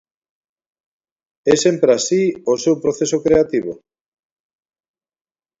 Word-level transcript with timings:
É 1.53 1.55
sempre 1.65 1.89
así 1.97 2.23
o 2.51 2.53
seu 2.63 2.75
proceso 2.83 3.17
creativo? 3.25 3.73